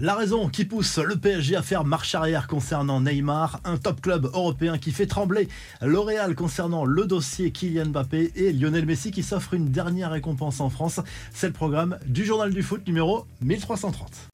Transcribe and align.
La 0.00 0.16
raison 0.16 0.48
qui 0.48 0.64
pousse 0.64 0.98
le 0.98 1.14
PSG 1.14 1.54
à 1.54 1.62
faire 1.62 1.84
marche 1.84 2.16
arrière 2.16 2.48
concernant 2.48 3.00
Neymar, 3.00 3.60
un 3.62 3.76
top 3.76 4.00
club 4.00 4.24
européen 4.24 4.76
qui 4.76 4.90
fait 4.90 5.06
trembler 5.06 5.48
L'Oréal 5.80 6.34
concernant 6.34 6.84
le 6.84 7.06
dossier 7.06 7.52
Kylian 7.52 7.86
Mbappé 7.86 8.32
et 8.34 8.52
Lionel 8.52 8.86
Messi 8.86 9.12
qui 9.12 9.22
s'offre 9.22 9.54
une 9.54 9.70
dernière 9.70 10.10
récompense 10.10 10.60
en 10.60 10.68
France. 10.68 10.98
C'est 11.32 11.46
le 11.46 11.52
programme 11.52 11.96
du 12.06 12.24
journal 12.24 12.52
du 12.52 12.64
foot 12.64 12.84
numéro 12.88 13.24
1330. 13.40 14.30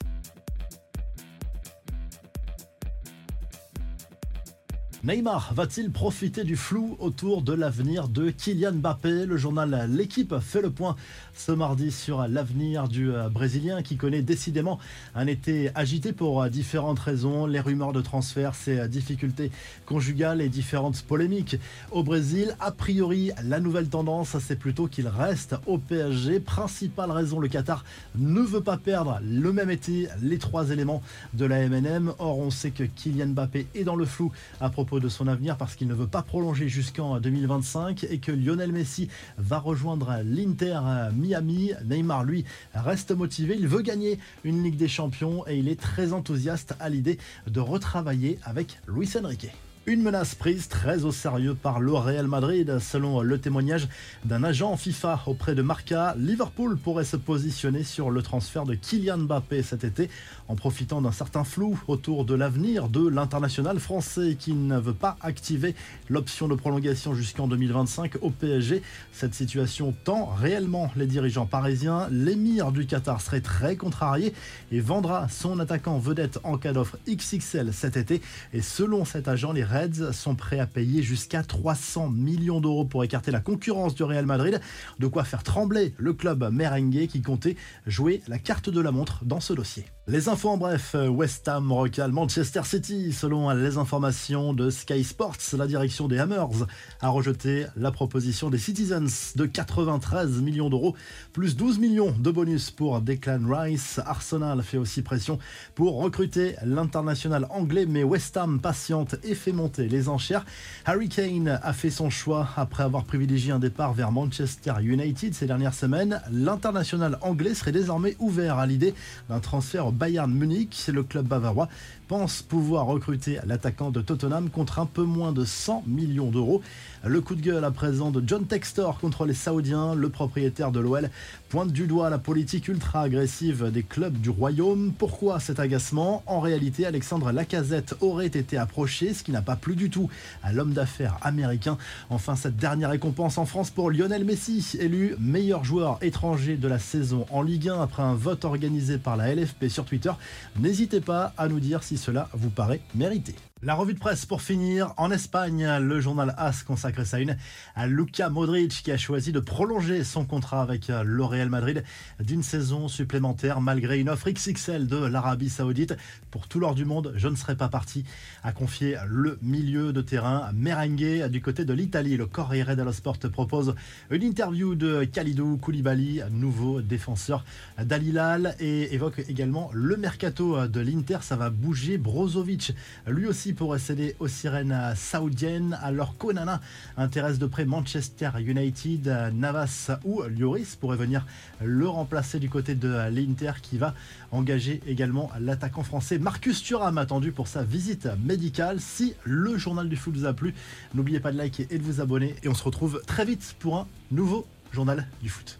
Neymar 5.02 5.54
va-t-il 5.54 5.90
profiter 5.90 6.44
du 6.44 6.56
flou 6.56 6.94
autour 6.98 7.40
de 7.40 7.54
l'avenir 7.54 8.06
de 8.08 8.28
Kylian 8.28 8.72
Mbappé? 8.72 9.24
Le 9.24 9.38
journal 9.38 9.88
L'équipe 9.90 10.38
fait 10.40 10.60
le 10.60 10.68
point 10.68 10.94
ce 11.32 11.52
mardi 11.52 11.90
sur 11.90 12.28
l'avenir 12.28 12.86
du 12.86 13.10
euh, 13.10 13.30
Brésilien 13.30 13.80
qui 13.80 13.96
connaît 13.96 14.20
décidément 14.20 14.78
un 15.14 15.26
été 15.26 15.70
agité 15.74 16.12
pour 16.12 16.42
euh, 16.42 16.50
différentes 16.50 16.98
raisons, 16.98 17.46
les 17.46 17.60
rumeurs 17.60 17.94
de 17.94 18.02
transfert, 18.02 18.54
ses 18.54 18.78
euh, 18.78 18.88
difficultés 18.88 19.50
conjugales 19.86 20.42
et 20.42 20.50
différentes 20.50 21.00
polémiques. 21.00 21.56
Au 21.92 22.02
Brésil, 22.02 22.54
a 22.60 22.70
priori, 22.70 23.30
la 23.42 23.58
nouvelle 23.58 23.88
tendance, 23.88 24.36
c'est 24.38 24.58
plutôt 24.58 24.86
qu'il 24.86 25.08
reste 25.08 25.56
au 25.64 25.78
PSG. 25.78 26.40
Principale 26.40 27.10
raison, 27.10 27.40
le 27.40 27.48
Qatar 27.48 27.86
ne 28.16 28.42
veut 28.42 28.62
pas 28.62 28.76
perdre 28.76 29.18
le 29.22 29.50
même 29.50 29.70
été 29.70 30.08
les 30.20 30.36
trois 30.36 30.68
éléments 30.68 31.02
de 31.32 31.46
la 31.46 31.66
MNM. 31.66 32.12
Or, 32.18 32.38
on 32.38 32.50
sait 32.50 32.70
que 32.70 32.84
Kylian 32.84 33.28
Mbappé 33.28 33.66
est 33.74 33.84
dans 33.84 33.96
le 33.96 34.04
flou 34.04 34.30
à 34.60 34.68
propos 34.68 34.89
de 34.98 35.08
son 35.08 35.28
avenir 35.28 35.56
parce 35.56 35.76
qu'il 35.76 35.86
ne 35.86 35.94
veut 35.94 36.08
pas 36.08 36.22
prolonger 36.22 36.68
jusqu'en 36.68 37.20
2025 37.20 38.04
et 38.10 38.18
que 38.18 38.32
Lionel 38.32 38.72
Messi 38.72 39.08
va 39.38 39.58
rejoindre 39.58 40.16
l'Inter 40.24 40.80
Miami. 41.14 41.72
Neymar, 41.84 42.24
lui, 42.24 42.44
reste 42.74 43.12
motivé. 43.12 43.56
Il 43.58 43.68
veut 43.68 43.82
gagner 43.82 44.18
une 44.42 44.64
Ligue 44.64 44.76
des 44.76 44.88
Champions 44.88 45.46
et 45.46 45.58
il 45.58 45.68
est 45.68 45.80
très 45.80 46.12
enthousiaste 46.12 46.74
à 46.80 46.88
l'idée 46.88 47.18
de 47.46 47.60
retravailler 47.60 48.38
avec 48.44 48.80
Luis 48.88 49.10
Enrique. 49.22 49.50
Une 49.90 50.02
menace 50.02 50.36
prise 50.36 50.68
très 50.68 51.02
au 51.02 51.10
sérieux 51.10 51.56
par 51.60 51.80
le 51.80 51.92
Real 51.92 52.28
Madrid. 52.28 52.78
Selon 52.78 53.22
le 53.22 53.40
témoignage 53.40 53.88
d'un 54.24 54.44
agent 54.44 54.76
FIFA 54.76 55.22
auprès 55.26 55.56
de 55.56 55.62
Marca, 55.62 56.14
Liverpool 56.16 56.78
pourrait 56.78 57.02
se 57.02 57.16
positionner 57.16 57.82
sur 57.82 58.12
le 58.12 58.22
transfert 58.22 58.62
de 58.66 58.76
Kylian 58.76 59.18
Mbappé 59.18 59.64
cet 59.64 59.82
été 59.82 60.08
en 60.46 60.54
profitant 60.54 61.02
d'un 61.02 61.10
certain 61.10 61.42
flou 61.42 61.76
autour 61.88 62.24
de 62.24 62.34
l'avenir 62.34 62.88
de 62.88 63.04
l'international 63.04 63.80
français 63.80 64.36
qui 64.38 64.52
ne 64.52 64.78
veut 64.78 64.94
pas 64.94 65.16
activer 65.22 65.74
l'option 66.08 66.46
de 66.46 66.54
prolongation 66.54 67.12
jusqu'en 67.12 67.48
2025 67.48 68.18
au 68.20 68.30
PSG. 68.30 68.82
Cette 69.10 69.34
situation 69.34 69.92
tend 70.04 70.26
réellement 70.26 70.92
les 70.94 71.06
dirigeants 71.06 71.46
parisiens. 71.46 72.06
L'émir 72.12 72.70
du 72.70 72.86
Qatar 72.86 73.20
serait 73.20 73.40
très 73.40 73.74
contrarié 73.74 74.34
et 74.70 74.78
vendra 74.78 75.28
son 75.28 75.58
attaquant 75.58 75.98
vedette 75.98 76.38
en 76.44 76.58
cas 76.58 76.72
d'offre 76.72 76.96
XXL 77.08 77.72
cet 77.72 77.96
été. 77.96 78.22
Et 78.52 78.62
selon 78.62 79.04
cet 79.04 79.26
agent, 79.26 79.50
les 79.50 79.64
Sont 80.12 80.34
prêts 80.34 80.58
à 80.58 80.66
payer 80.66 81.02
jusqu'à 81.02 81.42
300 81.42 82.10
millions 82.10 82.60
d'euros 82.60 82.84
pour 82.84 83.02
écarter 83.02 83.30
la 83.30 83.40
concurrence 83.40 83.94
du 83.94 84.02
Real 84.02 84.26
Madrid, 84.26 84.60
de 84.98 85.06
quoi 85.06 85.24
faire 85.24 85.42
trembler 85.42 85.94
le 85.96 86.12
club 86.12 86.50
merengue 86.52 87.06
qui 87.06 87.22
comptait 87.22 87.56
jouer 87.86 88.22
la 88.28 88.38
carte 88.38 88.68
de 88.68 88.80
la 88.80 88.90
montre 88.90 89.24
dans 89.24 89.40
ce 89.40 89.54
dossier. 89.54 89.86
Les 90.06 90.28
infos 90.28 90.48
en 90.48 90.56
bref, 90.56 90.96
West 91.08 91.46
Ham 91.46 91.70
recale 91.70 92.10
Manchester 92.10 92.62
City. 92.64 93.12
Selon 93.12 93.48
les 93.50 93.78
informations 93.78 94.52
de 94.52 94.68
Sky 94.68 95.04
Sports, 95.04 95.36
la 95.56 95.68
direction 95.68 96.08
des 96.08 96.18
Hammers 96.18 96.66
a 97.00 97.08
rejeté 97.10 97.66
la 97.76 97.92
proposition 97.92 98.50
des 98.50 98.58
Citizens 98.58 99.36
de 99.36 99.46
93 99.46 100.42
millions 100.42 100.68
d'euros, 100.68 100.96
plus 101.32 101.54
12 101.54 101.78
millions 101.78 102.10
de 102.10 102.30
bonus 102.32 102.72
pour 102.72 103.00
Declan 103.00 103.42
Rice. 103.46 104.00
Arsenal 104.04 104.62
fait 104.62 104.78
aussi 104.78 105.02
pression 105.02 105.38
pour 105.76 106.00
recruter 106.00 106.56
l'international 106.64 107.46
anglais, 107.50 107.86
mais 107.86 108.02
West 108.02 108.36
Ham 108.36 108.60
patiente 108.60 109.14
et 109.22 109.36
fait 109.36 109.52
les 109.78 110.08
enchères. 110.08 110.44
Harry 110.84 111.08
Kane 111.08 111.60
a 111.62 111.72
fait 111.72 111.90
son 111.90 112.10
choix 112.10 112.48
après 112.56 112.82
avoir 112.82 113.04
privilégié 113.04 113.52
un 113.52 113.58
départ 113.58 113.92
vers 113.92 114.12
Manchester 114.12 114.74
United 114.82 115.34
ces 115.34 115.46
dernières 115.46 115.74
semaines. 115.74 116.20
L'international 116.32 117.18
anglais 117.20 117.54
serait 117.54 117.72
désormais 117.72 118.16
ouvert 118.18 118.58
à 118.58 118.66
l'idée 118.66 118.94
d'un 119.28 119.40
transfert 119.40 119.86
au 119.86 119.92
Bayern 119.92 120.32
Munich. 120.32 120.90
Le 120.92 121.02
club 121.02 121.26
bavarois 121.26 121.68
pense 122.08 122.42
pouvoir 122.42 122.86
recruter 122.86 123.38
l'attaquant 123.46 123.90
de 123.90 124.00
Tottenham 124.00 124.50
contre 124.50 124.80
un 124.80 124.86
peu 124.86 125.04
moins 125.04 125.32
de 125.32 125.44
100 125.44 125.84
millions 125.86 126.30
d'euros. 126.30 126.60
Le 127.04 127.20
coup 127.20 127.34
de 127.34 127.40
gueule 127.40 127.64
à 127.64 127.70
présent 127.70 128.10
de 128.10 128.22
John 128.26 128.46
Textor 128.46 128.98
contre 128.98 129.26
les 129.26 129.34
Saoudiens, 129.34 129.94
le 129.94 130.08
propriétaire 130.08 130.72
de 130.72 130.80
l'OL, 130.80 131.08
pointe 131.48 131.70
du 131.70 131.86
doigt 131.86 132.10
la 132.10 132.18
politique 132.18 132.68
ultra 132.68 133.02
agressive 133.02 133.70
des 133.70 133.84
clubs 133.84 134.20
du 134.20 134.28
royaume. 134.28 134.92
Pourquoi 134.98 135.38
cet 135.38 135.60
agacement? 135.60 136.22
En 136.26 136.40
réalité, 136.40 136.84
Alexandre 136.84 137.30
Lacazette 137.30 137.94
aurait 138.00 138.26
été 138.26 138.58
approché, 138.58 139.14
ce 139.14 139.22
qui 139.22 139.30
n'a 139.30 139.42
pas 139.42 139.49
plu 139.56 139.76
du 139.76 139.90
tout 139.90 140.08
à 140.42 140.52
l'homme 140.52 140.72
d'affaires 140.72 141.18
américain. 141.22 141.78
Enfin, 142.08 142.36
cette 142.36 142.56
dernière 142.56 142.90
récompense 142.90 143.38
en 143.38 143.46
France 143.46 143.70
pour 143.70 143.90
Lionel 143.90 144.24
Messi, 144.24 144.76
élu 144.78 145.14
meilleur 145.18 145.64
joueur 145.64 145.98
étranger 146.02 146.56
de 146.56 146.68
la 146.68 146.78
saison 146.78 147.26
en 147.30 147.42
Ligue 147.42 147.68
1 147.68 147.80
après 147.80 148.02
un 148.02 148.14
vote 148.14 148.44
organisé 148.44 148.98
par 148.98 149.16
la 149.16 149.34
LFP 149.34 149.68
sur 149.68 149.84
Twitter. 149.84 150.12
N'hésitez 150.58 151.00
pas 151.00 151.32
à 151.36 151.48
nous 151.48 151.60
dire 151.60 151.82
si 151.82 151.96
cela 151.96 152.28
vous 152.32 152.50
paraît 152.50 152.80
mérité. 152.94 153.34
La 153.62 153.74
revue 153.74 153.92
de 153.92 153.98
presse 153.98 154.24
pour 154.24 154.40
finir. 154.40 154.94
En 154.96 155.10
Espagne, 155.10 155.68
le 155.80 156.00
journal 156.00 156.34
AS 156.38 156.62
consacre 156.62 157.04
sa 157.04 157.20
une 157.20 157.36
à 157.74 157.86
Luka 157.86 158.30
Modric 158.30 158.70
qui 158.82 158.90
a 158.90 158.96
choisi 158.96 159.32
de 159.32 159.40
prolonger 159.40 160.02
son 160.02 160.24
contrat 160.24 160.62
avec 160.62 160.88
le 160.88 161.24
Real 161.24 161.50
Madrid 161.50 161.84
d'une 162.20 162.42
saison 162.42 162.88
supplémentaire 162.88 163.60
malgré 163.60 164.00
une 164.00 164.08
offre 164.08 164.30
XXL 164.30 164.86
de 164.86 164.96
l'Arabie 164.96 165.50
Saoudite. 165.50 165.94
Pour 166.30 166.48
tout 166.48 166.58
l'or 166.58 166.74
du 166.74 166.86
monde, 166.86 167.12
je 167.16 167.28
ne 167.28 167.36
serais 167.36 167.54
pas 167.54 167.68
parti 167.68 168.06
à 168.42 168.52
confier 168.52 168.96
le 169.06 169.38
milieu 169.42 169.92
de 169.92 170.00
terrain 170.00 170.50
merengue 170.52 171.26
du 171.28 171.40
côté 171.40 171.64
de 171.64 171.72
l'Italie. 171.72 172.16
Le 172.16 172.26
Corriere 172.26 172.76
dello 172.76 172.92
Sport 172.92 173.18
propose 173.32 173.74
une 174.10 174.22
interview 174.22 174.74
de 174.74 175.04
Khalidou 175.04 175.56
Koulibaly, 175.56 176.22
nouveau 176.30 176.80
défenseur 176.80 177.44
d'Alilal 177.82 178.56
et 178.60 178.94
évoque 178.94 179.22
également 179.28 179.70
le 179.72 179.96
mercato 179.96 180.66
de 180.66 180.80
l'Inter. 180.80 181.18
Ça 181.22 181.36
va 181.36 181.50
bouger. 181.50 181.98
Brozovic, 181.98 182.74
lui 183.06 183.26
aussi 183.26 183.52
pourrait 183.52 183.78
céder 183.78 184.16
aux 184.18 184.28
sirènes 184.28 184.76
saoudiennes, 184.94 185.78
alors 185.82 186.16
qu'Onana 186.16 186.60
intéresse 186.96 187.38
de 187.38 187.46
près 187.46 187.64
Manchester 187.64 188.30
United, 188.38 189.32
Navas 189.34 189.90
ou 190.04 190.22
Lloris 190.22 190.76
pourrait 190.76 190.96
venir 190.96 191.26
le 191.62 191.88
remplacer 191.88 192.38
du 192.38 192.48
côté 192.48 192.74
de 192.74 193.08
l'Inter 193.10 193.52
qui 193.62 193.78
va 193.78 193.94
engager 194.32 194.80
également 194.86 195.30
l'attaquant 195.40 195.82
français 195.82 196.18
Marcus 196.18 196.62
Thuram 196.62 196.98
attendu 196.98 197.32
pour 197.32 197.48
sa 197.48 197.62
visite 197.62 198.08
médicale. 198.24 198.80
Si 198.80 199.14
le 199.30 199.56
journal 199.56 199.88
du 199.88 199.96
foot 199.96 200.14
vous 200.14 200.26
a 200.26 200.32
plu, 200.32 200.54
n'oubliez 200.94 201.20
pas 201.20 201.32
de 201.32 201.38
liker 201.38 201.66
et 201.70 201.78
de 201.78 201.82
vous 201.82 202.00
abonner 202.00 202.34
et 202.42 202.48
on 202.48 202.54
se 202.54 202.64
retrouve 202.64 203.00
très 203.06 203.24
vite 203.24 203.54
pour 203.58 203.78
un 203.78 203.86
nouveau 204.10 204.46
journal 204.72 205.06
du 205.22 205.28
foot. 205.28 205.58